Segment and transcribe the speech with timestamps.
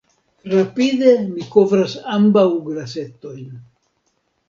[0.53, 3.49] Rapide mi kovras ambaŭ glasetojn.